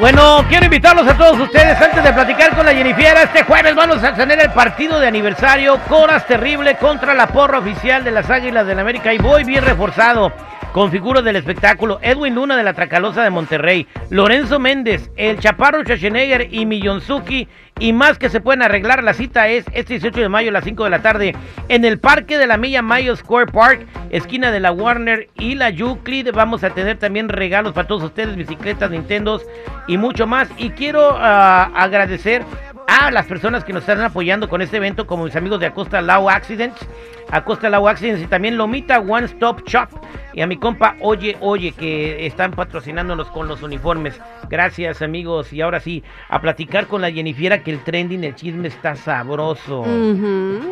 Bueno, 0.00 0.46
quiero 0.48 0.64
invitarlos 0.64 1.06
a 1.06 1.14
todos 1.14 1.38
ustedes 1.38 1.78
antes 1.78 2.02
de 2.02 2.10
platicar 2.14 2.56
con 2.56 2.64
la 2.64 2.72
Jennifiera. 2.72 3.24
Este 3.24 3.42
jueves 3.42 3.74
vamos 3.74 4.02
a 4.02 4.14
tener 4.14 4.40
el 4.40 4.50
partido 4.50 4.98
de 4.98 5.06
aniversario 5.06 5.78
Coras 5.90 6.26
Terrible 6.26 6.78
contra 6.78 7.12
la 7.12 7.26
porra 7.26 7.58
oficial 7.58 8.02
de 8.02 8.10
las 8.10 8.30
Águilas 8.30 8.66
del 8.66 8.78
América 8.78 9.12
y 9.12 9.18
voy 9.18 9.44
bien 9.44 9.62
reforzado 9.62 10.32
con 10.72 10.90
figuras 10.90 11.24
del 11.24 11.36
espectáculo. 11.36 11.98
Edwin 12.02 12.34
Luna 12.34 12.56
de 12.56 12.62
la 12.62 12.74
Tracalosa 12.74 13.22
de 13.22 13.30
Monterrey, 13.30 13.86
Lorenzo 14.10 14.58
Méndez, 14.58 15.10
el 15.16 15.38
Chaparro 15.38 15.82
Schwarzenegger 15.82 16.48
y 16.52 16.66
Millonzuki 16.66 17.48
y 17.78 17.92
más 17.92 18.18
que 18.18 18.28
se 18.28 18.40
pueden 18.40 18.62
arreglar. 18.62 19.02
La 19.02 19.14
cita 19.14 19.48
es 19.48 19.64
este 19.72 19.94
18 19.94 20.20
de 20.20 20.28
mayo 20.28 20.50
a 20.50 20.52
las 20.52 20.64
5 20.64 20.84
de 20.84 20.90
la 20.90 21.02
tarde 21.02 21.34
en 21.68 21.84
el 21.84 21.98
Parque 21.98 22.38
de 22.38 22.46
la 22.46 22.56
Milla 22.56 22.82
Mayo 22.82 23.16
Square 23.16 23.50
Park, 23.52 23.86
esquina 24.10 24.50
de 24.50 24.60
la 24.60 24.72
Warner 24.72 25.28
y 25.34 25.54
la 25.54 25.70
Euclid. 25.70 26.28
Vamos 26.32 26.62
a 26.62 26.70
tener 26.70 26.98
también 26.98 27.28
regalos 27.28 27.72
para 27.72 27.88
todos 27.88 28.02
ustedes, 28.02 28.36
bicicletas, 28.36 28.90
Nintendos 28.90 29.44
y 29.88 29.96
mucho 29.96 30.26
más. 30.26 30.48
Y 30.56 30.70
quiero 30.70 31.16
ah, 31.18 31.70
agradecer 31.74 32.44
a 32.86 33.10
las 33.10 33.26
personas 33.26 33.64
que 33.64 33.72
nos 33.72 33.82
están 33.82 34.00
apoyando 34.00 34.48
con 34.48 34.62
este 34.62 34.78
evento, 34.78 35.06
como 35.06 35.24
mis 35.24 35.36
amigos 35.36 35.60
de 35.60 35.66
Acosta 35.66 36.00
Lao 36.00 36.28
Accidents, 36.28 36.86
Acosta 37.32 37.68
Lao 37.70 37.88
Accidents 37.88 38.22
y 38.22 38.26
también 38.26 38.56
Lomita 38.56 38.98
One 39.00 39.26
Stop 39.26 39.62
Shop 39.66 39.88
y 40.32 40.42
a 40.42 40.46
mi 40.46 40.56
compa 40.56 40.96
Oye 41.00 41.36
Oye 41.40 41.72
que 41.72 42.26
están 42.26 42.52
patrocinándonos 42.52 43.28
con 43.28 43.48
los 43.48 43.62
uniformes. 43.62 44.20
Gracias 44.48 45.02
amigos 45.02 45.52
y 45.52 45.60
ahora 45.60 45.80
sí, 45.80 46.02
a 46.28 46.40
platicar 46.40 46.86
con 46.86 47.00
la 47.00 47.10
Jennifiera 47.10 47.62
que 47.62 47.70
el 47.70 47.82
trending, 47.84 48.24
el 48.24 48.34
chisme 48.34 48.68
está 48.68 48.94
sabroso. 48.96 49.84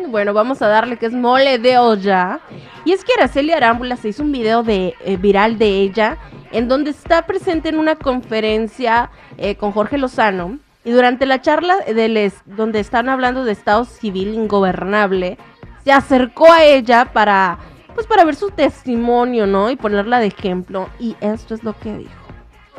Bueno, 0.09 0.33
vamos 0.33 0.61
a 0.61 0.67
darle 0.67 0.97
que 0.97 1.05
es 1.05 1.13
mole 1.13 1.59
de 1.59 1.77
olla. 1.77 2.39
Y 2.85 2.91
es 2.93 3.03
que 3.03 3.13
Araceli 3.17 3.51
Arámbula 3.51 3.95
se 3.95 4.09
hizo 4.09 4.23
un 4.23 4.31
video 4.31 4.63
de, 4.63 4.95
eh, 5.05 5.17
viral 5.17 5.57
de 5.57 5.67
ella 5.81 6.17
en 6.51 6.67
donde 6.67 6.89
está 6.91 7.25
presente 7.25 7.69
en 7.69 7.77
una 7.77 7.95
conferencia 7.95 9.09
eh, 9.37 9.55
con 9.55 9.71
Jorge 9.71 9.97
Lozano. 9.97 10.57
Y 10.85 10.91
durante 10.91 11.25
la 11.25 11.41
charla 11.41 11.75
del 11.93 12.15
es- 12.17 12.41
donde 12.45 12.79
están 12.79 13.09
hablando 13.09 13.43
de 13.43 13.51
estado 13.51 13.83
civil 13.85 14.33
ingobernable, 14.33 15.37
se 15.83 15.91
acercó 15.91 16.51
a 16.51 16.63
ella 16.63 17.05
para, 17.05 17.57
pues 17.95 18.05
para 18.07 18.23
ver 18.25 18.35
su 18.35 18.51
testimonio, 18.51 19.47
¿no? 19.47 19.69
Y 19.69 19.75
ponerla 19.75 20.19
de 20.19 20.27
ejemplo. 20.27 20.89
Y 20.99 21.15
esto 21.21 21.53
es 21.55 21.63
lo 21.63 21.77
que 21.79 21.93
dijo. 21.97 22.11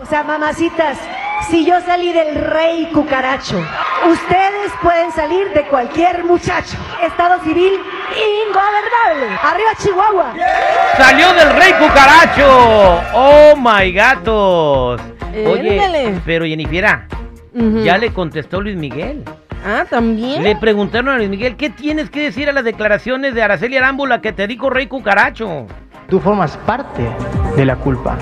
O 0.03 0.07
sea, 0.07 0.23
mamacitas, 0.23 0.97
si 1.51 1.67
yo 1.67 1.79
salí 1.83 2.11
del 2.13 2.35
rey 2.35 2.87
cucaracho, 2.93 3.59
ustedes 4.11 4.73
pueden 4.83 5.13
salir 5.13 5.51
de 5.53 5.67
cualquier 5.67 6.25
muchacho. 6.25 6.79
Estado 7.03 7.39
civil 7.45 7.75
ingobernable. 8.49 9.37
Arriba 9.43 9.71
Chihuahua. 9.83 10.33
¡Salió 10.97 11.33
del 11.35 11.51
rey 11.51 11.73
cucaracho! 11.75 13.03
¡Oh 13.15 13.55
my 13.57 13.93
gatos! 13.93 15.01
Oye, 15.47 15.75
Éndale. 15.77 16.21
pero 16.25 16.45
Jennifiera, 16.47 17.07
Ujú. 17.55 17.83
ya 17.83 17.99
le 17.99 18.13
contestó 18.13 18.61
Luis 18.61 18.77
Miguel. 18.77 19.23
Ah, 19.65 19.85
también. 19.89 20.43
Le 20.43 20.57
preguntaron 20.57 21.11
a 21.11 21.17
Luis 21.17 21.29
Miguel, 21.29 21.57
¿qué 21.57 21.71
tienes 21.71 22.11
que 22.11 22.23
decir 22.23 22.49
a 22.49 22.53
las 22.53 22.65
declaraciones 22.65 23.35
de 23.35 23.43
Araceli 23.43 23.77
Arámbula 23.77 24.21
que 24.21 24.33
te 24.33 24.47
dijo 24.47 24.71
rey 24.71 24.87
cucaracho? 24.87 25.67
Tú 26.09 26.19
formas 26.19 26.57
parte 26.59 27.03
de 27.57 27.65
la 27.65 27.77
culpa. 27.77 28.17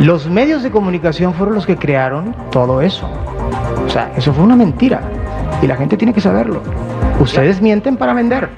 Los 0.00 0.28
medios 0.28 0.62
de 0.62 0.70
comunicación 0.70 1.34
fueron 1.34 1.54
los 1.54 1.66
que 1.66 1.76
crearon 1.76 2.34
todo 2.50 2.80
eso. 2.82 3.08
O 3.84 3.88
sea, 3.88 4.12
eso 4.16 4.32
fue 4.32 4.44
una 4.44 4.56
mentira. 4.56 5.00
Y 5.60 5.66
la 5.66 5.76
gente 5.76 5.96
tiene 5.96 6.12
que 6.12 6.20
saberlo. 6.20 6.62
Ustedes 7.18 7.60
mienten 7.60 7.96
para 7.96 8.12
vender. 8.12 8.48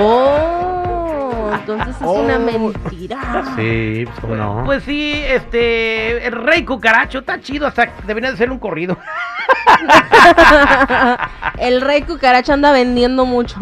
Oh, 0.00 1.50
entonces 1.54 1.96
es 1.96 2.06
una 2.06 2.38
mentira. 2.38 3.44
Sí, 3.56 4.04
pues 4.06 4.20
cómo 4.20 4.36
no. 4.36 4.62
Pues 4.64 4.84
sí, 4.84 5.22
este, 5.26 6.26
el 6.26 6.32
rey 6.32 6.64
cucaracho 6.64 7.18
está 7.18 7.40
chido, 7.40 7.66
hasta 7.66 7.88
debería 8.06 8.30
de 8.30 8.36
ser 8.36 8.50
un 8.50 8.58
corrido. 8.58 8.96
El 11.58 11.80
rey 11.80 12.02
cucaracha 12.02 12.52
anda 12.54 12.72
vendiendo 12.72 13.24
mucho. 13.26 13.56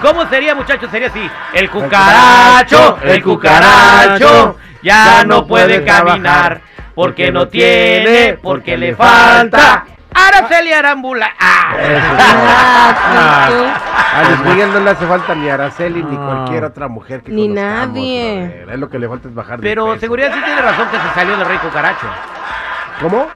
¿Cómo 0.00 0.26
sería, 0.28 0.54
muchachos? 0.54 0.90
Sería 0.90 1.08
así. 1.08 1.30
El 1.52 1.70
cucaracho, 1.70 2.98
el 3.02 3.22
cucaracho, 3.22 4.56
ya 4.82 5.24
no 5.24 5.46
puede 5.46 5.84
caminar, 5.84 6.60
porque 6.94 7.30
no 7.30 7.46
tiene, 7.48 8.38
porque 8.42 8.76
le 8.76 8.94
falta. 8.96 9.84
Araceli 10.14 10.72
Arámbula. 10.74 11.30
Ah. 11.40 11.74
Ah, 13.14 13.48
A 14.16 14.22
Luis 14.28 14.40
Miguel 14.40 14.72
no 14.74 14.80
le 14.80 14.90
hace 14.90 15.06
falta 15.06 15.34
ni 15.34 15.48
Araceli 15.48 16.02
ni 16.02 16.16
cualquier 16.16 16.64
otra 16.64 16.86
mujer 16.88 17.22
que 17.22 17.32
Ni 17.32 17.48
nadie. 17.48 18.64
Es 18.70 18.78
lo 18.78 18.90
que 18.90 18.98
le 18.98 19.08
falta 19.08 19.28
es 19.28 19.34
bajar 19.34 19.58
de 19.58 19.62
Pero 19.68 19.86
peso. 19.86 20.00
seguridad 20.00 20.32
sí 20.34 20.40
tiene 20.44 20.60
razón 20.60 20.86
que 20.90 20.98
se 20.98 21.14
salió 21.14 21.36
del 21.38 21.46
rey 21.46 21.56
cucaracho. 21.58 22.06
¿Cómo? 23.00 23.28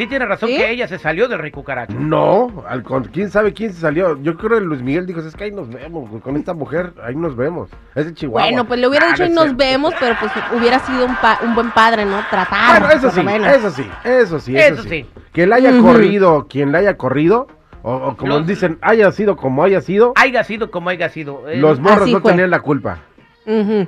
Sí 0.00 0.06
tiene 0.06 0.24
razón 0.24 0.48
¿Sí? 0.48 0.56
que 0.56 0.70
ella 0.70 0.88
se 0.88 0.98
salió 0.98 1.28
del 1.28 1.38
rey 1.40 1.50
cucaracho. 1.50 1.92
No, 1.98 2.64
al 2.66 2.82
con- 2.82 3.04
quién 3.04 3.28
sabe 3.30 3.52
quién 3.52 3.70
se 3.74 3.80
salió. 3.82 4.16
Yo 4.22 4.34
creo 4.38 4.58
que 4.58 4.64
Luis 4.64 4.80
Miguel 4.80 5.04
dijo, 5.04 5.20
es 5.20 5.36
que 5.36 5.44
ahí 5.44 5.52
nos 5.52 5.68
vemos, 5.68 6.08
con 6.22 6.36
esta 6.38 6.54
mujer, 6.54 6.94
ahí 7.04 7.14
nos 7.14 7.36
vemos. 7.36 7.68
Es 7.94 8.06
de 8.06 8.14
Chihuahua. 8.14 8.48
Bueno, 8.48 8.64
pues 8.66 8.80
le 8.80 8.88
hubiera 8.88 9.08
Ah, 9.08 9.10
dicho 9.10 9.24
no 9.26 9.30
y 9.30 9.34
nos 9.34 9.56
vemos, 9.58 9.92
pero 10.00 10.16
pues 10.18 10.32
hubiera 10.58 10.78
sido 10.78 11.04
un, 11.04 11.14
pa- 11.16 11.38
un 11.44 11.54
buen 11.54 11.70
padre, 11.72 12.06
¿no? 12.06 12.18
Tratar. 12.30 12.80
Bueno, 12.80 12.88
eso 12.96 13.10
sí, 13.10 13.20
eso 13.20 13.70
sí, 13.70 13.90
eso 14.04 14.40
sí, 14.40 14.56
eso, 14.56 14.74
Eso 14.74 14.82
sí. 14.84 14.88
sí. 14.88 15.06
Que 15.34 15.46
la 15.46 15.56
haya 15.56 15.78
corrido, 15.82 16.46
quien 16.48 16.72
la 16.72 16.78
haya 16.78 16.96
corrido, 16.96 17.46
o, 17.82 17.92
o 17.94 18.16
como 18.16 18.38
Los- 18.38 18.46
dicen, 18.46 18.78
haya 18.80 19.12
sido 19.12 19.36
como 19.36 19.62
haya 19.64 19.82
sido, 19.82 20.14
Haya 20.16 20.44
sido 20.44 20.70
como 20.70 20.88
haya 20.88 21.10
sido. 21.10 21.46
Eh, 21.46 21.58
los 21.58 21.78
morros 21.78 22.08
no 22.10 22.20
fue. 22.20 22.30
tenían 22.30 22.48
la 22.48 22.60
culpa. 22.60 23.00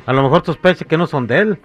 A 0.07 0.13
lo 0.13 0.23
mejor 0.25 0.45
sospecha 0.45 0.85
que 0.85 0.99
no 0.99 1.07
son 1.07 1.27
de 1.27 1.39
él. 1.39 1.59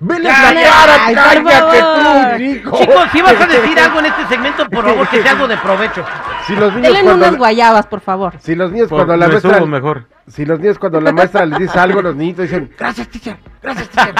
¡Vele 0.00 0.24
Ya, 0.24 0.52
la 0.52 0.62
cara, 0.62 0.94
ay, 1.06 1.14
cállate 1.14 1.78
favor. 1.80 2.36
tú, 2.36 2.42
hijo! 2.42 2.78
Chicos, 2.78 3.04
si 3.12 3.22
vas 3.22 3.40
a 3.40 3.46
decir 3.46 3.78
algo 3.80 3.98
en 4.00 4.06
este 4.06 4.26
segmento, 4.26 4.68
por 4.68 4.84
favor, 4.84 5.08
que 5.08 5.22
sea 5.22 5.30
algo 5.32 5.48
de 5.48 5.56
provecho. 5.58 6.04
Si 6.46 6.54
los 6.54 6.72
niños 6.74 6.82
Denle 6.92 7.02
cuando, 7.04 7.26
unas 7.28 7.38
guayabas, 7.38 7.86
por 7.86 8.00
favor. 8.00 8.34
si 8.40 8.54
los 8.54 8.70
niños 8.72 8.88
Por- 8.88 8.98
cuando 8.98 9.16
la 9.16 9.26
me 9.26 9.32
maestra, 9.34 9.60
mejor. 9.66 10.06
si 10.28 10.44
los 10.44 10.58
niños 10.60 10.78
cuando 10.78 11.00
la 11.00 11.12
maestra 11.12 11.46
les 11.46 11.58
dice 11.58 11.78
algo, 11.78 12.02
los 12.02 12.14
niñitos 12.16 12.44
dicen, 12.44 12.70
gracias, 12.78 13.08
teacher, 13.08 13.36
gracias, 13.62 13.88
teacher. 13.88 14.14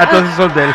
Entonces 0.00 0.34
son 0.36 0.54
de 0.54 0.64
él. 0.64 0.70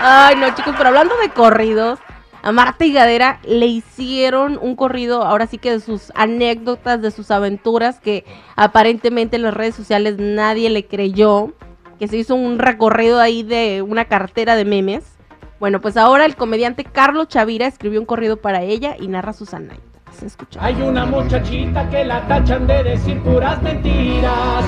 Ay, 0.00 0.36
no, 0.36 0.54
chicos, 0.54 0.74
pero 0.76 0.88
hablando 0.88 1.14
de 1.22 1.30
corridos, 1.30 1.98
a 2.42 2.52
Marta 2.52 2.84
Higadera 2.84 3.40
le 3.44 3.66
hicieron 3.66 4.58
un 4.62 4.76
corrido, 4.76 5.22
ahora 5.24 5.46
sí 5.46 5.58
que 5.58 5.70
de 5.72 5.80
sus 5.80 6.12
anécdotas, 6.14 7.02
de 7.02 7.10
sus 7.10 7.30
aventuras, 7.30 7.98
que 8.00 8.24
aparentemente 8.56 9.36
en 9.36 9.42
las 9.42 9.54
redes 9.54 9.74
sociales 9.74 10.16
nadie 10.18 10.70
le 10.70 10.86
creyó, 10.86 11.52
que 11.98 12.08
se 12.08 12.16
hizo 12.16 12.34
un 12.34 12.58
recorrido 12.58 13.20
ahí 13.20 13.42
de 13.42 13.82
una 13.82 14.06
cartera 14.06 14.56
de 14.56 14.64
memes. 14.64 15.04
Bueno, 15.60 15.80
pues 15.80 15.96
ahora 15.96 16.24
el 16.24 16.36
comediante 16.36 16.84
Carlos 16.84 17.28
Chavira 17.28 17.66
escribió 17.66 18.00
un 18.00 18.06
corrido 18.06 18.36
para 18.36 18.62
ella 18.62 18.96
y 18.98 19.08
narra 19.08 19.32
sus 19.32 19.54
anécdotas. 19.54 20.22
Escucha. 20.22 20.58
Hay 20.62 20.80
una 20.80 21.04
muchachita 21.04 21.88
que 21.90 22.04
la 22.04 22.26
tachan 22.26 22.66
de 22.66 22.82
decir 22.82 23.20
puras 23.22 23.62
mentiras, 23.62 24.64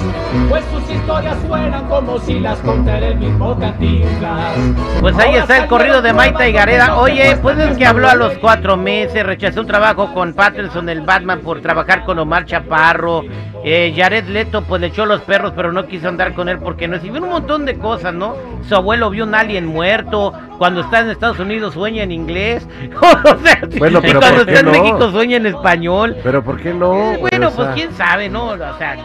pues 0.48 0.64
historias 1.10 1.36
suenan 1.46 1.88
como 1.88 2.18
si 2.20 2.38
las 2.38 2.58
contara 2.60 3.08
el 3.08 3.16
mismo 3.16 3.58
Cantinflas. 3.58 4.56
Pues 5.00 5.18
ahí 5.18 5.34
está 5.34 5.58
el 5.58 5.66
corrido 5.66 6.02
de 6.02 6.12
Maita 6.12 6.48
y 6.48 6.52
Gareda. 6.52 6.98
Oye, 6.98 7.36
pues 7.42 7.58
es 7.58 7.76
que 7.76 7.84
habló 7.84 8.08
a 8.08 8.14
los 8.14 8.34
cuatro 8.38 8.76
meses, 8.76 9.26
rechazó 9.26 9.62
un 9.62 9.66
trabajo 9.66 10.14
con 10.14 10.34
Patterson, 10.34 10.88
el 10.88 11.00
Batman, 11.00 11.40
por 11.40 11.60
trabajar 11.60 12.04
con 12.04 12.18
Omar 12.20 12.44
Chaparro. 12.44 13.24
Eh, 13.64 13.92
Jared 13.94 14.26
Leto, 14.28 14.62
pues 14.62 14.80
le 14.80 14.86
echó 14.86 15.04
los 15.04 15.20
perros, 15.22 15.52
pero 15.54 15.72
no 15.72 15.86
quiso 15.86 16.08
andar 16.08 16.32
con 16.32 16.48
él 16.48 16.58
porque 16.58 16.86
no. 16.86 16.96
Y 16.96 17.10
vio 17.10 17.22
un 17.22 17.28
montón 17.28 17.66
de 17.66 17.76
cosas, 17.76 18.14
¿no? 18.14 18.36
Su 18.68 18.76
abuelo 18.76 19.10
vio 19.10 19.24
un 19.24 19.34
alien 19.34 19.66
muerto. 19.66 20.32
Cuando 20.58 20.82
está 20.82 21.00
en 21.00 21.10
Estados 21.10 21.40
Unidos 21.40 21.74
sueña 21.74 22.04
en 22.04 22.12
inglés. 22.12 22.68
o 23.24 23.38
sea, 23.38 23.60
Bueno, 23.78 24.00
y 24.04 24.12
cuando 24.12 24.44
¿por 24.44 24.46
qué 24.46 24.52
está 24.52 24.60
en 24.60 24.66
no? 24.66 24.72
México 24.72 25.10
sueña 25.10 25.36
en 25.38 25.46
español. 25.46 26.16
Pero 26.22 26.42
¿por 26.42 26.60
qué 26.60 26.72
no? 26.72 27.12
Eh, 27.12 27.18
bueno, 27.18 27.48
O 27.48 27.50
pues 27.50 27.66
sea, 27.66 27.74
quién 27.74 27.92
sabe, 27.94 28.28
¿no? 28.28 28.46
O 28.48 28.56
sea, 28.78 28.96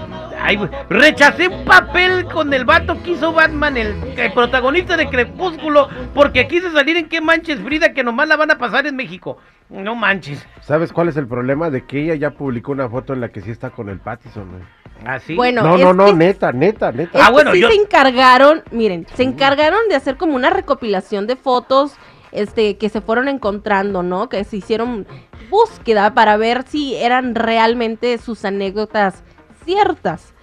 ay, 0.45 0.69
rechacé 0.89 1.47
un 1.47 1.65
papel 1.65 2.25
con 2.25 2.53
el 2.53 2.65
vato 2.65 3.01
que 3.03 3.11
hizo 3.11 3.33
Batman, 3.33 3.77
el, 3.77 3.95
el 4.17 4.33
protagonista 4.33 4.95
de 4.97 5.09
Crepúsculo, 5.09 5.89
porque 6.13 6.47
quise 6.47 6.71
salir 6.71 6.97
en 6.97 7.09
qué 7.09 7.21
manches 7.21 7.59
Frida, 7.59 7.93
que 7.93 8.03
nomás 8.03 8.27
la 8.27 8.35
van 8.37 8.51
a 8.51 8.57
pasar 8.57 8.85
en 8.87 8.95
México. 8.95 9.37
No 9.69 9.95
manches. 9.95 10.45
¿Sabes 10.61 10.93
cuál 10.93 11.09
es 11.09 11.17
el 11.17 11.27
problema? 11.27 11.69
De 11.71 11.85
que 11.85 12.03
ella 12.03 12.15
ya 12.15 12.31
publicó 12.31 12.71
una 12.71 12.87
foto 12.87 13.13
en 13.13 13.21
la 13.21 13.29
que 13.29 13.41
sí 13.41 13.49
está 13.49 13.71
con 13.71 13.89
el 13.89 13.99
Pattison, 13.99 14.49
güey. 14.51 14.63
Así. 15.05 15.35
Bueno, 15.35 15.63
No, 15.63 15.77
no, 15.77 15.93
no, 15.93 16.05
que- 16.05 16.13
neta, 16.13 16.51
neta, 16.51 16.91
neta. 16.91 17.19
Ah, 17.25 17.31
bueno, 17.31 17.51
sí 17.53 17.61
yo- 17.61 17.69
se 17.69 17.75
encargaron, 17.75 18.63
miren, 18.71 19.07
se 19.15 19.23
encargaron 19.23 19.79
de 19.89 19.95
hacer 19.95 20.15
como 20.17 20.35
una 20.35 20.49
recopilación 20.51 21.25
de 21.27 21.35
fotos 21.35 21.93
este 22.31 22.77
que 22.77 22.89
se 22.89 23.01
fueron 23.01 23.27
encontrando, 23.27 24.03
¿no? 24.03 24.29
Que 24.29 24.43
se 24.43 24.57
hicieron 24.57 25.07
búsqueda 25.49 26.13
para 26.13 26.37
ver 26.37 26.63
si 26.67 26.95
eran 26.95 27.33
realmente 27.33 28.17
sus 28.19 28.45
anécdotas 28.45 29.23
ciertas. 29.65 30.34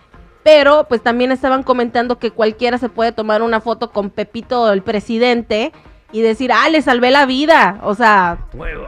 Pero 0.44 0.86
pues 0.88 1.02
también 1.02 1.30
estaban 1.32 1.62
comentando 1.62 2.18
que 2.18 2.30
cualquiera 2.30 2.78
se 2.78 2.88
puede 2.88 3.12
tomar 3.12 3.42
una 3.42 3.60
foto 3.60 3.90
con 3.90 4.10
Pepito, 4.10 4.72
el 4.72 4.82
presidente, 4.82 5.72
y 6.10 6.20
decir, 6.20 6.50
ah, 6.52 6.68
le 6.68 6.82
salvé 6.82 7.10
la 7.10 7.26
vida. 7.26 7.78
O 7.82 7.94
sea, 7.94 8.38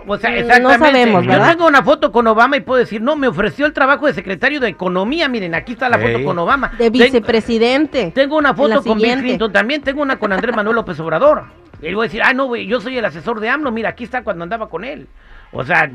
O 0.06 0.18
sea, 0.18 0.58
no 0.58 0.70
sabemos, 0.78 1.22
Yo 1.24 1.30
¿verdad? 1.30 1.52
tengo 1.52 1.66
una 1.66 1.82
foto 1.82 2.12
con 2.12 2.26
Obama 2.26 2.56
y 2.56 2.60
puedo 2.60 2.80
decir, 2.80 3.00
no, 3.00 3.16
me 3.16 3.28
ofreció 3.28 3.66
el 3.66 3.72
trabajo 3.72 4.06
de 4.06 4.14
secretario 4.14 4.60
de 4.60 4.68
Economía. 4.68 5.28
Miren, 5.28 5.54
aquí 5.54 5.72
está 5.72 5.88
la 5.88 5.98
foto 5.98 6.22
con 6.24 6.38
Obama. 6.38 6.72
de 6.76 6.90
vicepresidente. 6.90 8.12
Tengo 8.14 8.36
una 8.36 8.52
foto 8.54 8.82
con 8.82 8.98
Bill. 8.98 9.20
Clinton, 9.20 9.52
también 9.52 9.80
tengo 9.82 10.02
una 10.02 10.18
con 10.18 10.32
Andrés 10.32 10.54
Manuel 10.54 10.76
López 10.76 10.98
Obrador. 11.00 11.44
Y 11.80 11.86
él 11.86 11.98
va 11.98 12.02
a 12.02 12.06
decir, 12.06 12.22
ah, 12.22 12.32
no, 12.32 12.46
güey, 12.46 12.66
yo 12.66 12.80
soy 12.80 12.98
el 12.98 13.04
asesor 13.04 13.40
de 13.40 13.48
AMLO, 13.48 13.70
mira, 13.70 13.90
aquí 13.90 14.04
está 14.04 14.22
cuando 14.22 14.42
andaba 14.44 14.68
con 14.68 14.84
él. 14.84 15.06
O 15.52 15.62
sea, 15.64 15.88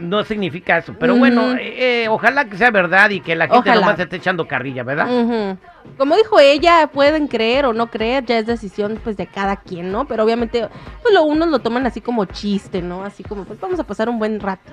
no 0.00 0.24
significa 0.24 0.78
eso. 0.78 0.94
Pero 0.98 1.16
bueno, 1.16 1.54
eh, 1.58 2.06
ojalá 2.08 2.46
que 2.46 2.56
sea 2.56 2.70
verdad 2.70 3.10
y 3.10 3.20
que 3.20 3.36
la 3.36 3.46
gente 3.46 3.68
Ojalá. 3.70 3.80
nomás 3.82 4.00
esté 4.00 4.16
echando 4.16 4.48
carrilla, 4.48 4.84
¿verdad? 4.84 5.56
Como 5.98 6.16
dijo 6.16 6.40
ella, 6.40 6.88
pueden 6.92 7.28
creer 7.28 7.66
o 7.66 7.72
no 7.74 7.88
creer, 7.90 8.24
ya 8.24 8.38
es 8.38 8.46
decisión 8.46 8.98
pues 9.04 9.16
de 9.18 9.26
cada 9.26 9.56
quien, 9.56 9.92
¿no? 9.92 10.06
Pero 10.06 10.24
obviamente, 10.24 10.66
pues 11.02 11.12
lo 11.12 11.24
unos 11.24 11.48
lo 11.48 11.58
toman 11.58 11.86
así 11.86 12.00
como 12.00 12.24
chiste, 12.24 12.80
¿no? 12.80 13.04
Así 13.04 13.22
como, 13.22 13.44
pues 13.44 13.60
vamos 13.60 13.78
a 13.78 13.84
pasar 13.84 14.08
un 14.08 14.18
buen 14.18 14.40
rato, 14.40 14.72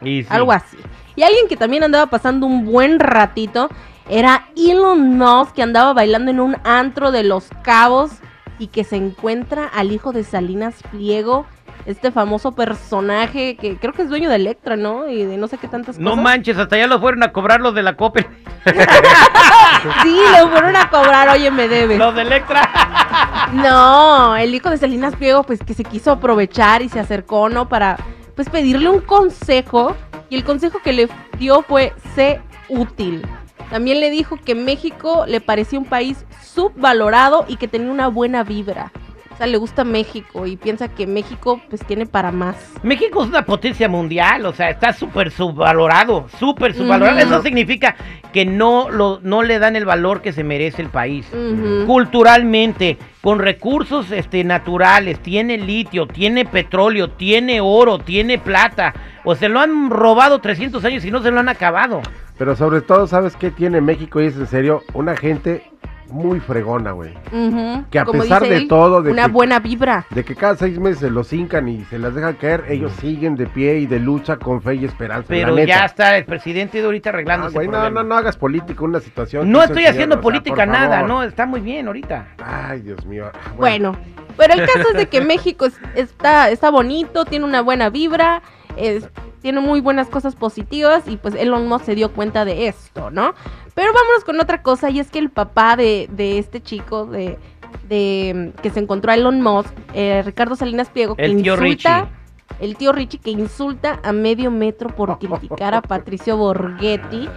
Y 0.00 0.22
sí. 0.24 0.28
algo 0.30 0.50
así. 0.50 0.76
Y 1.14 1.22
alguien 1.22 1.46
que 1.48 1.56
también 1.56 1.84
andaba 1.84 2.06
pasando 2.06 2.46
un 2.46 2.64
buen 2.64 2.98
ratito 2.98 3.68
era 4.08 4.48
Elon 4.56 5.16
Musk, 5.16 5.54
que 5.54 5.62
andaba 5.62 5.92
bailando 5.92 6.32
en 6.32 6.40
un 6.40 6.56
antro 6.64 7.12
de 7.12 7.22
Los 7.22 7.48
Cabos 7.62 8.10
y 8.58 8.66
que 8.66 8.82
se 8.82 8.96
encuentra 8.96 9.66
al 9.66 9.92
hijo 9.92 10.12
de 10.12 10.24
Salinas 10.24 10.82
Pliego, 10.90 11.46
este 11.86 12.10
famoso 12.12 12.52
personaje 12.52 13.56
que 13.56 13.76
creo 13.78 13.92
que 13.92 14.02
es 14.02 14.08
dueño 14.08 14.28
de 14.28 14.36
Electra, 14.36 14.76
¿no? 14.76 15.08
Y 15.08 15.24
de 15.24 15.36
no 15.36 15.46
sé 15.48 15.58
qué 15.58 15.68
tantas 15.68 15.98
No 15.98 16.10
cosas. 16.10 16.24
manches, 16.24 16.58
hasta 16.58 16.76
ya 16.76 16.86
lo 16.86 17.00
fueron 17.00 17.22
a 17.22 17.32
cobrar 17.32 17.60
los 17.60 17.74
de 17.74 17.82
la 17.82 17.96
Coppel. 17.96 18.26
Sí, 20.02 20.20
lo 20.38 20.48
fueron 20.48 20.76
a 20.76 20.90
cobrar, 20.90 21.28
oye, 21.30 21.50
me 21.50 21.66
debe. 21.68 21.96
los 21.96 22.14
de 22.14 22.22
Electra. 22.22 22.68
No, 23.54 24.36
el 24.36 24.54
hijo 24.54 24.68
de 24.68 24.76
Salinas 24.76 25.16
Pliego, 25.16 25.42
pues 25.42 25.60
que 25.60 25.72
se 25.74 25.84
quiso 25.84 26.10
aprovechar 26.12 26.82
y 26.82 26.88
se 26.90 27.00
acercó, 27.00 27.48
¿no? 27.48 27.68
Para, 27.68 27.96
pues 28.36 28.48
pedirle 28.50 28.90
un 28.90 29.00
consejo. 29.00 29.96
Y 30.28 30.36
el 30.36 30.44
consejo 30.44 30.80
que 30.84 30.92
le 30.92 31.08
dio 31.38 31.62
fue, 31.62 31.94
sé 32.14 32.40
útil. 32.68 33.26
También 33.70 34.00
le 34.00 34.10
dijo 34.10 34.36
que 34.36 34.54
México 34.54 35.24
le 35.26 35.40
parecía 35.40 35.78
un 35.78 35.86
país 35.86 36.24
subvalorado 36.44 37.44
y 37.48 37.56
que 37.56 37.66
tenía 37.68 37.90
una 37.90 38.08
buena 38.08 38.42
vibra. 38.44 38.92
O 39.40 39.42
sea, 39.42 39.46
le 39.50 39.56
gusta 39.56 39.84
México 39.84 40.46
y 40.46 40.58
piensa 40.58 40.88
que 40.88 41.06
México, 41.06 41.62
pues 41.70 41.82
tiene 41.86 42.04
para 42.04 42.30
más. 42.30 42.56
México 42.82 43.22
es 43.22 43.30
una 43.30 43.46
potencia 43.46 43.88
mundial, 43.88 44.44
o 44.44 44.52
sea, 44.52 44.68
está 44.68 44.92
súper 44.92 45.30
subvalorado, 45.30 46.26
súper 46.38 46.74
subvalorado. 46.74 47.18
Eso 47.20 47.40
significa 47.40 47.96
que 48.34 48.44
no, 48.44 48.90
lo, 48.90 49.18
no 49.22 49.42
le 49.42 49.58
dan 49.58 49.76
el 49.76 49.86
valor 49.86 50.20
que 50.20 50.34
se 50.34 50.44
merece 50.44 50.82
el 50.82 50.90
país. 50.90 51.26
Culturalmente, 51.86 52.98
con 53.22 53.38
recursos 53.38 54.10
este, 54.10 54.44
naturales, 54.44 55.20
tiene 55.20 55.56
litio, 55.56 56.06
tiene 56.06 56.44
petróleo, 56.44 57.08
tiene 57.08 57.62
oro, 57.62 57.98
tiene 57.98 58.36
plata. 58.36 58.92
O 59.24 59.34
se 59.34 59.48
lo 59.48 59.60
han 59.60 59.88
robado 59.88 60.40
300 60.40 60.84
años 60.84 61.02
y 61.06 61.10
no 61.10 61.22
se 61.22 61.30
lo 61.30 61.40
han 61.40 61.48
acabado. 61.48 62.02
Pero 62.36 62.56
sobre 62.56 62.82
todo, 62.82 63.06
¿sabes 63.06 63.36
qué 63.36 63.50
tiene 63.50 63.80
México? 63.80 64.20
Y 64.20 64.26
es 64.26 64.36
en 64.36 64.46
serio, 64.46 64.82
una 64.92 65.16
gente 65.16 65.70
muy 66.12 66.40
fregona, 66.40 66.92
güey. 66.92 67.12
Que 67.90 67.98
a 67.98 68.04
Como 68.04 68.22
pesar 68.22 68.42
dice 68.42 68.54
de 68.54 68.60
él, 68.62 68.68
todo, 68.68 69.02
de 69.02 69.12
una 69.12 69.26
que- 69.26 69.30
buena 69.32 69.58
vibra. 69.58 70.06
De 70.10 70.24
que 70.24 70.34
cada 70.34 70.56
seis 70.56 70.78
meses 70.78 70.98
se 71.00 71.10
los 71.10 71.32
hincan 71.32 71.68
y 71.68 71.84
se 71.84 71.98
las 71.98 72.14
dejan 72.14 72.34
caer, 72.34 72.64
ellos 72.68 72.92
siguen 73.00 73.36
de 73.36 73.46
pie 73.46 73.78
y 73.78 73.86
de 73.86 73.98
lucha 74.00 74.36
con 74.36 74.60
fe 74.62 74.74
y 74.76 74.84
esperanza. 74.84 75.26
Pero 75.28 75.48
la 75.50 75.62
neta. 75.62 75.66
ya 75.78 75.84
está 75.84 76.16
el 76.16 76.24
presidente 76.24 76.78
de 76.78 76.84
ahorita 76.84 77.10
arreglando 77.10 77.46
Ah, 77.46 77.50
güey, 77.52 77.66
no, 77.66 77.72
problema. 77.72 78.02
no, 78.02 78.08
no 78.08 78.14
hagas 78.16 78.36
política, 78.36 78.84
una 78.84 79.00
situación. 79.00 79.50
No 79.50 79.62
estoy 79.62 79.84
haciendo 79.84 80.16
señor, 80.16 80.18
o 80.18 80.18
sea, 80.18 80.22
política 80.22 80.66
nada, 80.66 80.94
favor. 81.00 81.08
no, 81.08 81.22
está 81.22 81.46
muy 81.46 81.60
bien 81.60 81.86
ahorita. 81.86 82.28
Ay, 82.44 82.80
Dios 82.80 83.04
mío. 83.06 83.30
Bueno, 83.56 83.96
pero 84.36 84.54
el 84.54 84.60
caso 84.66 84.88
es 84.90 84.96
de 84.96 85.06
que 85.06 85.20
México 85.24 85.66
es- 85.66 85.80
está, 85.94 86.50
está 86.50 86.70
bonito, 86.70 87.24
tiene 87.24 87.44
una 87.44 87.60
buena 87.62 87.90
vibra, 87.90 88.42
es- 88.76 89.08
tiene 89.40 89.60
muy 89.60 89.80
buenas 89.80 90.08
cosas 90.08 90.36
positivas 90.36 91.06
y 91.06 91.16
pues 91.16 91.34
Elon 91.34 91.66
Musk 91.68 91.84
se 91.86 91.94
dio 91.94 92.12
cuenta 92.12 92.44
de 92.44 92.68
esto, 92.68 93.10
¿no? 93.10 93.34
Pero 93.74 93.92
vámonos 93.92 94.24
con 94.24 94.38
otra 94.40 94.62
cosa 94.62 94.90
y 94.90 95.00
es 95.00 95.10
que 95.10 95.18
el 95.18 95.30
papá 95.30 95.76
de, 95.76 96.08
de 96.12 96.38
este 96.38 96.62
chico 96.62 97.06
de, 97.06 97.38
de 97.88 98.52
que 98.62 98.70
se 98.70 98.80
encontró 98.80 99.12
a 99.12 99.14
Elon 99.14 99.40
Musk, 99.42 99.72
eh, 99.94 100.22
Ricardo 100.24 100.56
Salinas 100.56 100.90
Pliego, 100.90 101.16
que 101.16 101.24
tío 101.24 101.54
insulta, 101.54 102.00
Richie. 102.00 102.66
el 102.66 102.76
tío 102.76 102.92
Richie 102.92 103.18
que 103.18 103.30
insulta 103.30 104.00
a 104.02 104.12
medio 104.12 104.50
metro 104.50 104.88
por 104.94 105.18
criticar 105.20 105.74
a 105.74 105.82
Patricio 105.82 106.36
Borghetti. 106.36 107.28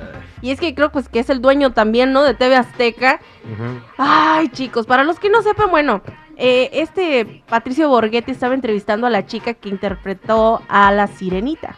Y 0.42 0.52
es 0.52 0.60
que 0.60 0.76
creo 0.76 0.92
pues 0.92 1.08
que 1.08 1.20
es 1.20 1.30
el 1.30 1.42
dueño 1.42 1.72
también, 1.72 2.12
¿no? 2.12 2.24
De 2.24 2.34
TV 2.34 2.58
Azteca. 2.58 3.22
Ay, 3.98 4.50
chicos, 4.50 4.86
para 4.86 5.06
los 5.06 5.18
que 5.18 5.30
no 5.30 5.42
sepan, 5.42 5.72
bueno, 5.72 6.02
eh, 6.36 6.70
este 6.74 7.44
Patricio 7.48 7.88
Borghetti 7.88 8.32
estaba 8.32 8.54
entrevistando 8.54 9.08
a 9.08 9.10
la 9.10 9.26
chica 9.26 9.54
que 9.54 9.70
interpretó 9.70 10.62
a 10.68 10.92
la 10.92 11.08
sirenita. 11.08 11.76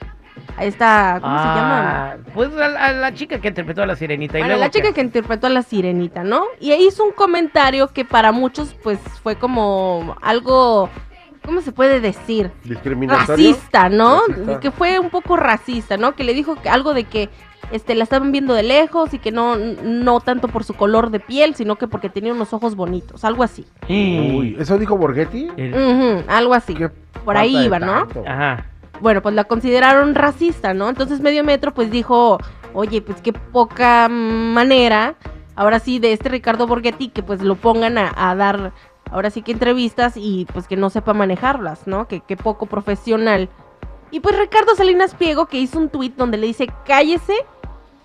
A 0.58 0.64
esta, 0.66 1.18
¿cómo 1.22 1.38
se 1.38 1.44
llama? 1.46 2.12
Ah, 2.12 2.18
Pues 2.34 2.50
a 2.56 2.68
la, 2.70 2.86
a 2.86 2.94
la 2.94 3.14
chica 3.14 3.40
que 3.40 3.48
interpretó 3.50 3.84
a 3.84 3.86
la 3.86 3.96
sirenita. 3.96 4.38
y 4.38 4.42
Bueno, 4.42 4.56
luego 4.56 4.64
la 4.66 4.72
chica 4.72 4.88
qué? 4.90 4.94
que 4.96 5.02
interpretó 5.02 5.48
a 5.48 5.50
la 5.50 5.62
sirenita, 5.64 6.24
¿no? 6.24 6.44
Y 6.62 6.72
hizo 6.74 7.04
un 7.04 7.12
comentario 7.12 7.88
que 7.90 8.06
para 8.06 8.32
muchos, 8.32 8.74
pues, 8.84 9.00
fue 9.22 9.36
como 9.36 10.16
algo, 10.22 10.90
¿cómo 11.44 11.62
se 11.62 11.72
puede 11.74 12.00
decir? 12.00 12.52
Discriminatorio. 12.64 13.28
Racista, 13.50 13.90
¿no? 13.90 14.22
Racista. 14.28 14.60
Que 14.62 14.72
fue 14.72 14.98
un 15.00 15.10
poco 15.10 15.36
racista, 15.36 15.98
¿no? 15.98 16.16
Que 16.16 16.24
le 16.24 16.34
dijo 16.34 16.56
que 16.56 16.70
algo 16.70 16.94
de 16.94 17.04
que 17.04 17.30
este 17.72 17.96
la 17.96 18.04
estaban 18.04 18.32
viendo 18.32 18.54
de 18.54 18.62
lejos 18.62 19.12
y 19.16 19.18
que 19.20 19.32
no 19.32 19.56
no 19.58 20.20
tanto 20.20 20.48
por 20.48 20.64
su 20.64 20.76
color 20.76 21.10
de 21.10 21.20
piel, 21.20 21.56
sino 21.56 21.78
que 21.78 21.88
porque 21.88 22.10
tenía 22.10 22.32
unos 22.32 22.54
ojos 22.54 22.76
bonitos, 22.76 23.26
algo 23.26 23.42
así. 23.44 23.66
Uy, 23.90 24.56
¿eso 24.60 24.78
dijo 24.78 24.96
Borghetti? 24.98 25.50
El- 25.58 26.24
algo 26.28 26.54
así. 26.54 26.78
Por 27.26 27.36
ahí 27.38 27.66
iba, 27.66 27.80
¿no? 27.80 28.08
Ajá. 28.28 28.66
Bueno, 29.02 29.22
pues 29.22 29.36
la 29.36 29.44
consideraron 29.44 30.16
racista, 30.16 30.74
¿no? 30.74 30.90
Entonces 30.90 31.20
Medio 31.22 31.44
Metro 31.44 31.74
pues 31.74 31.92
dijo, 31.92 32.38
oye, 32.74 33.02
pues 33.02 33.22
qué 33.22 33.34
poca 33.34 34.08
manera, 34.10 35.16
ahora 35.56 35.80
sí, 35.80 36.00
de 36.00 36.14
este 36.14 36.30
Ricardo 36.30 36.66
Borghetti, 36.68 37.10
que 37.10 37.22
pues 37.24 37.42
lo 37.42 37.56
pongan 37.56 37.98
a, 37.98 38.12
a 38.16 38.36
dar, 38.36 38.72
ahora 39.12 39.30
sí 39.30 39.42
que 39.42 39.52
entrevistas 39.52 40.14
y 40.16 40.48
pues 40.54 40.68
que 40.68 40.78
no 40.78 40.90
sepa 40.90 41.14
manejarlas, 41.14 41.88
¿no? 41.88 42.08
Que, 42.08 42.22
que 42.22 42.38
poco 42.38 42.66
profesional. 42.68 43.50
Y 44.12 44.22
pues 44.22 44.38
Ricardo 44.38 44.76
Salinas 44.76 45.14
Pliego 45.14 45.48
que 45.48 45.58
hizo 45.60 45.78
un 45.78 45.90
tuit 45.90 46.16
donde 46.16 46.38
le 46.38 46.48
dice, 46.48 46.68
cállese, 46.88 47.34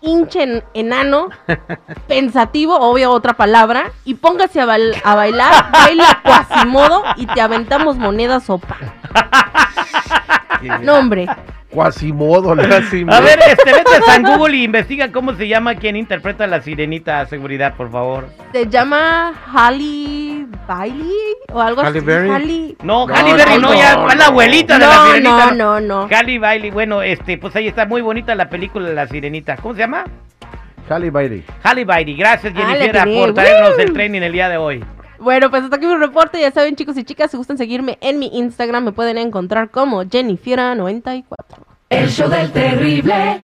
hinche 0.01 0.43
en- 0.43 0.65
enano, 0.75 1.29
pensativo, 2.09 2.77
obvio 2.79 3.13
otra 3.13 3.35
palabra, 3.35 3.93
y 4.05 4.15
póngase 4.15 4.61
a, 4.61 4.67
bail- 4.67 5.01
a 5.05 5.15
bailar, 5.15 5.71
baila 5.71 6.21
cuasimodo 6.25 7.05
y 7.17 7.27
te 7.27 7.41
aventamos 7.41 7.97
moneda 7.97 8.41
sopa. 8.41 8.77
No, 10.83 10.97
hombre. 10.99 11.27
Cuasimodo, 11.71 12.55
le 12.57 12.65
así. 12.75 13.05
A 13.09 13.21
ver, 13.21 13.39
este, 13.47 13.73
vete 13.73 13.95
a 13.97 14.03
San 14.03 14.25
Google 14.25 14.57
y 14.57 14.65
investiga 14.65 15.13
cómo 15.13 15.35
se 15.35 15.47
llama 15.47 15.77
quien 15.77 15.95
interpreta 15.95 16.45
a 16.45 16.47
la 16.49 16.61
sirenita 16.61 17.21
a 17.21 17.27
seguridad, 17.27 17.75
por 17.77 17.91
favor. 17.93 18.29
Se 18.53 18.67
llama 18.69 19.33
Halle 19.55 20.47
Bailey 20.67 21.13
o 21.53 21.61
algo 21.61 21.81
Halle 21.83 21.99
así. 22.01 22.07
Berry. 22.07 22.29
Halle- 22.29 22.77
No, 22.83 23.07
No, 23.07 23.15
Halle 23.15 23.35
Berry 23.35 23.55
no, 23.55 23.69
no, 23.71 23.75
ya 23.75 23.95
no, 23.95 24.03
fue 24.07 24.17
la 24.17 24.25
no. 24.25 24.31
abuelita 24.31 24.75
de 24.79 24.87
la 24.87 25.05
sirenita. 25.07 25.51
no, 25.53 25.81
no, 25.81 25.81
no. 25.81 26.09
Halle 26.13 26.39
Bailey, 26.41 26.71
bueno, 26.73 27.03
este, 27.03 27.39
pues 27.39 27.55
ahí 27.55 27.69
está 27.69 27.87
muy 27.87 28.01
bonita 28.03 28.35
la 28.35 28.49
película 28.51 28.89
de 28.89 28.95
la 28.95 29.07
sirenita. 29.07 29.57
¿Cómo 29.57 29.75
se 29.75 29.81
llama? 29.81 30.05
Halle 30.89 31.11
Bailey. 31.11 31.45
Halle 31.63 31.85
Bailey. 31.85 32.17
Gracias, 32.17 32.53
Ah, 32.57 32.59
la 32.61 32.67
Jennifer, 32.75 33.05
por 33.15 33.33
traernos 33.35 33.79
el 33.79 33.93
training 33.93 34.23
el 34.23 34.33
día 34.33 34.49
de 34.49 34.57
hoy. 34.57 34.85
Bueno, 35.21 35.51
pues 35.51 35.63
hasta 35.63 35.77
aquí 35.77 35.87
mi 35.87 35.95
reporte. 35.97 36.41
Ya 36.41 36.51
saben, 36.51 36.77
chicos 36.77 36.97
y 36.97 37.05
chicas, 37.05 37.31
si 37.31 37.37
gustan 37.37 37.59
seguirme 37.59 37.99
en 38.01 38.19
mi 38.19 38.31
Instagram, 38.33 38.85
me 38.85 38.93
pueden 38.93 39.19
encontrar 39.19 39.71
como 39.71 40.03
Jennifiera94. 40.05 41.25
El 41.91 42.09
show 42.09 42.29
del 42.29 42.51
terrible. 42.51 43.39